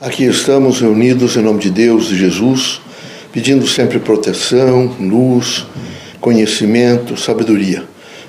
[0.00, 2.80] Aqui estamos reunidos em nome de Deus, de Jesus,
[3.32, 5.66] pedindo sempre proteção, luz,
[6.20, 7.82] conhecimento, sabedoria.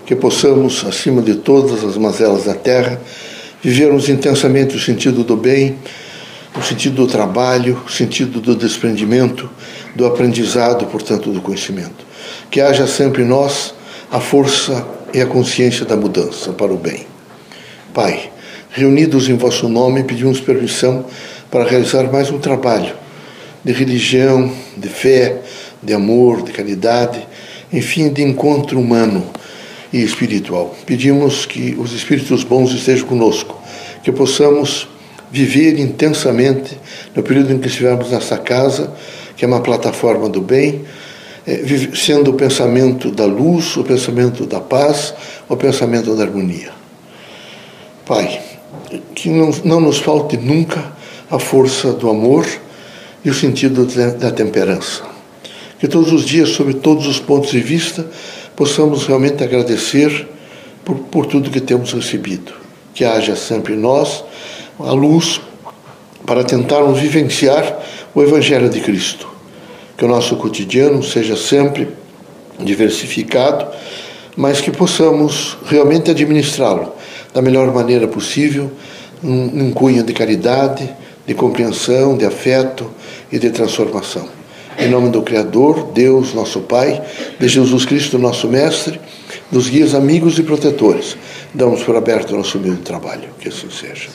[0.04, 3.00] Que possamos, acima de todas as mazelas da terra,
[3.62, 5.76] vivermos intensamente o sentido do bem,
[6.58, 9.48] o sentido do trabalho, o sentido do desprendimento,
[9.96, 12.04] do aprendizado, portanto, do conhecimento.
[12.50, 13.76] Que haja sempre em nós
[14.12, 17.06] a força e a consciência da mudança para o bem.
[17.94, 18.32] Pai,
[18.72, 21.06] reunidos em vosso nome, pedimos permissão
[21.52, 22.94] para realizar mais um trabalho
[23.64, 25.42] de religião, de fé,
[25.82, 27.26] de amor, de caridade,
[27.74, 29.26] enfim, de encontro humano
[29.92, 30.76] e espiritual.
[30.86, 33.60] Pedimos que os espíritos bons estejam conosco,
[34.04, 34.88] que possamos
[35.32, 36.78] viver intensamente
[37.16, 38.94] no período em que estivermos nessa casa,
[39.36, 40.84] que é uma plataforma do bem,
[41.48, 41.64] eh,
[41.96, 45.14] sendo o pensamento da luz, o pensamento da paz,
[45.48, 46.70] o pensamento da harmonia.
[48.06, 48.40] Pai,
[49.16, 50.99] que não, não nos falte nunca
[51.30, 52.48] a força do amor
[53.24, 55.04] e o sentido da temperança.
[55.80, 58.06] Que todos os dias, sob todos os pontos de vista,
[58.56, 60.28] possamos realmente agradecer
[60.84, 62.54] por, por tudo que temos recebido.
[62.94, 64.24] Que haja sempre em nós
[64.80, 65.40] a luz
[66.26, 67.80] para tentarmos vivenciar
[68.14, 69.28] o Evangelho de Cristo.
[69.98, 71.88] Que o nosso cotidiano seja sempre
[72.60, 73.68] diversificado,
[74.36, 76.94] mas que possamos realmente administrá-lo
[77.34, 78.72] da melhor maneira possível,
[79.22, 80.90] num cunho de caridade,
[81.30, 82.90] de compreensão, de afeto
[83.32, 84.28] e de transformação.
[84.80, 87.04] Em nome do Criador, Deus, nosso Pai,
[87.40, 89.00] de Jesus Cristo, nosso Mestre,
[89.52, 91.16] dos guias amigos e protetores,
[91.54, 93.30] damos por aberto nosso humilde trabalho.
[93.40, 94.10] Que assim seja.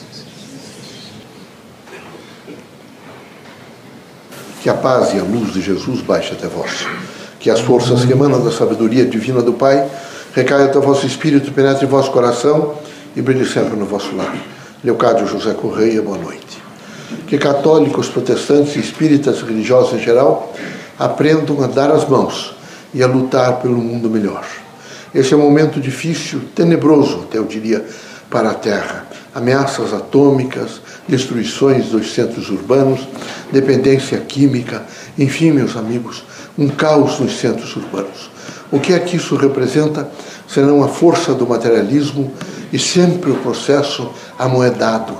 [4.61, 6.85] Que a paz e a luz de Jesus baixe até vós.
[7.39, 9.89] Que as forças que emanam da sabedoria divina do Pai
[10.33, 12.75] recaiam até o vosso espírito, penetre em vosso coração
[13.15, 14.35] e brilhe sempre no vosso lar.
[14.83, 16.64] Leocádio José Correia, boa noite
[17.27, 20.53] que católicos, protestantes, espíritas, religiosos em geral,
[20.97, 22.55] aprendam a dar as mãos
[22.93, 24.45] e a lutar pelo mundo melhor.
[25.13, 27.85] Esse é um momento difícil, tenebroso, até eu diria,
[28.29, 29.05] para a Terra.
[29.33, 33.07] Ameaças atômicas, destruições dos centros urbanos,
[33.51, 34.83] dependência química,
[35.17, 36.23] enfim, meus amigos,
[36.57, 38.29] um caos nos centros urbanos.
[38.71, 40.09] O que é que isso representa
[40.47, 42.31] senão a força do materialismo
[42.71, 45.13] e sempre o processo amoedado,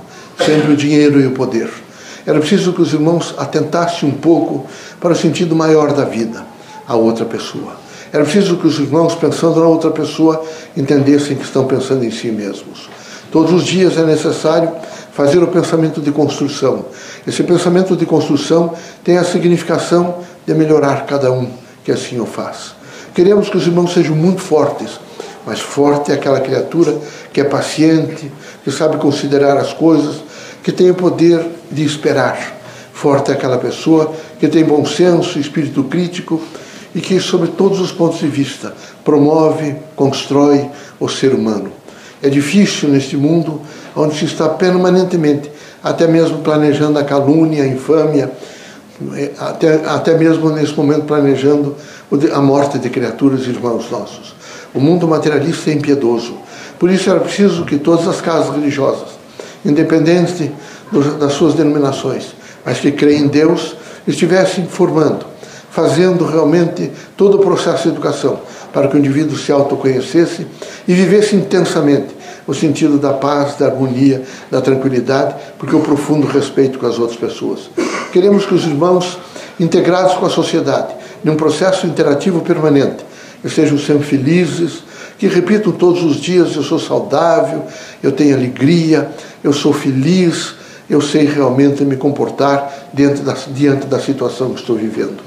[0.46, 1.84] sempre o dinheiro e o poder.
[2.25, 4.66] Era preciso que os irmãos atentassem um pouco
[5.00, 6.46] para o sentido maior da vida,
[6.88, 7.75] a outra pessoa.
[8.12, 10.44] Era preciso que os irmãos, pensando na outra pessoa,
[10.75, 12.90] entendessem que estão pensando em si mesmos.
[13.31, 14.72] Todos os dias é necessário
[15.12, 16.85] fazer o pensamento de construção.
[17.28, 21.50] Esse pensamento de construção tem a significação de melhorar cada um
[21.84, 22.74] que assim o faz.
[23.14, 25.00] Queremos que os irmãos sejam muito fortes,
[25.46, 26.97] mas forte é aquela criatura
[27.31, 28.31] que é paciente,
[28.64, 30.24] que sabe considerar as coisas,
[30.66, 32.58] que tem o poder de esperar.
[32.92, 36.42] Forte é aquela pessoa que tem bom senso, espírito crítico
[36.96, 40.68] e que, sob todos os pontos de vista, promove, constrói
[41.00, 41.72] o ser humano.
[42.20, 43.62] É difícil neste mundo
[43.96, 45.52] onde se está permanentemente,
[45.84, 48.32] até mesmo planejando a calúnia, a infâmia,
[49.38, 51.76] até, até mesmo nesse momento planejando
[52.34, 54.34] a morte de criaturas e irmãos nossos.
[54.74, 56.34] O mundo materialista é impiedoso.
[56.80, 59.15] Por isso era preciso que todas as casas religiosas
[59.66, 60.52] independente
[61.20, 63.76] das suas denominações, mas que creem em Deus,
[64.08, 65.26] estivessem formando,
[65.72, 68.40] fazendo realmente todo o processo de educação
[68.72, 70.46] para que o indivíduo se autoconhecesse
[70.88, 72.16] e vivesse intensamente
[72.46, 74.22] o sentido da paz, da harmonia,
[74.52, 77.70] da tranquilidade, porque o profundo respeito com as outras pessoas.
[78.12, 79.18] Queremos que os irmãos,
[79.59, 80.94] integrados com a sociedade,
[81.24, 83.03] num processo interativo permanente,
[83.44, 84.84] estejam sempre felizes,
[85.18, 87.64] que repitam todos os dias: eu sou saudável,
[88.02, 89.09] eu tenho alegria,
[89.44, 90.56] eu sou feliz,
[90.90, 95.18] eu sei realmente me comportar diante da, diante da situação que estou vivendo.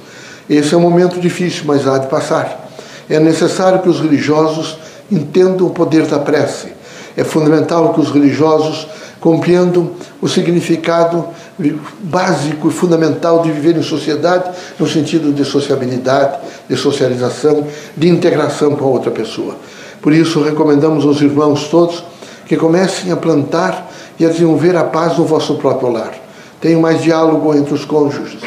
[0.49, 2.69] Esse é um momento difícil, mas há de passar.
[3.09, 4.78] É necessário que os religiosos
[5.10, 6.69] entendam o poder da prece.
[7.16, 8.87] É fundamental que os religiosos
[9.20, 11.25] compreendam o significado
[12.00, 16.38] básico e fundamental de viver em sociedade, no sentido de sociabilidade,
[16.69, 17.66] de socialização,
[17.96, 19.56] de integração com a outra pessoa.
[20.00, 22.05] Por isso, recomendamos aos irmãos todos
[22.46, 26.14] que comecem a plantar e a desenvolver a paz no vosso próprio lar.
[26.60, 28.40] Tenham mais diálogo entre os cônjuges,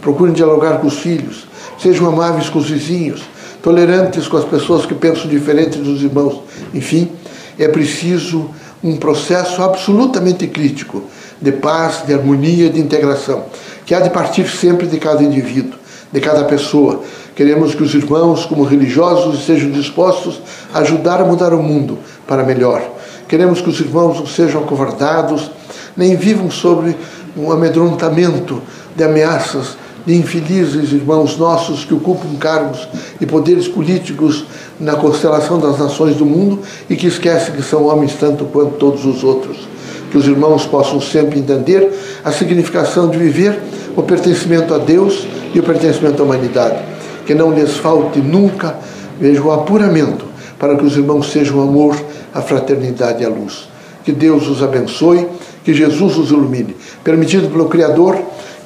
[0.00, 1.46] procurem dialogar com os filhos,
[1.78, 3.22] sejam amáveis com os vizinhos,
[3.62, 6.42] tolerantes com as pessoas que pensam diferente dos irmãos.
[6.74, 7.10] Enfim,
[7.58, 8.50] é preciso
[8.82, 11.04] um processo absolutamente crítico
[11.40, 13.44] de paz, de harmonia, de integração,
[13.86, 15.78] que há de partir sempre de cada indivíduo,
[16.12, 17.02] de cada pessoa.
[17.34, 20.40] Queremos que os irmãos, como religiosos, estejam dispostos
[20.74, 22.82] a ajudar a mudar o mundo para melhor.
[23.28, 25.50] Queremos que os irmãos não sejam acovardados,
[25.96, 26.96] nem vivam sobre
[27.36, 28.60] um amedrontamento
[28.96, 29.76] de ameaças
[30.08, 32.88] de infelizes irmãos nossos que ocupam cargos
[33.20, 34.46] e poderes políticos
[34.80, 39.04] na constelação das nações do mundo e que esquecem que são homens tanto quanto todos
[39.04, 39.68] os outros.
[40.10, 41.90] Que os irmãos possam sempre entender
[42.24, 43.58] a significação de viver
[43.96, 46.78] o pertencimento a Deus e o pertencimento à humanidade.
[47.26, 48.78] Que não lhes falte nunca,
[49.20, 50.28] veja, o apuramento
[50.58, 51.96] para que os irmãos sejam o amor,
[52.34, 53.68] a fraternidade e a luz.
[54.04, 55.28] Que Deus os abençoe,
[55.64, 56.76] que Jesus os ilumine.
[57.04, 58.18] Permitido pelo Criador,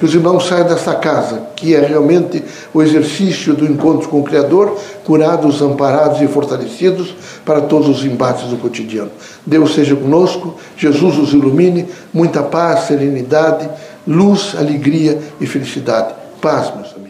[0.03, 4.23] que os irmãos saiam desta casa, que é realmente o exercício do encontro com o
[4.23, 7.15] Criador, curados, amparados e fortalecidos
[7.45, 9.11] para todos os embates do cotidiano.
[9.45, 13.69] Deus seja conosco, Jesus os ilumine, muita paz, serenidade,
[14.05, 16.13] luz, alegria e felicidade.
[16.41, 17.02] Paz, meus